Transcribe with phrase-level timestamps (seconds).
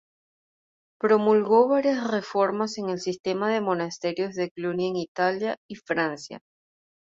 [0.99, 6.39] Promulgó varias reformas en el sistema de Monasterios de Cluny en Italia y Francia.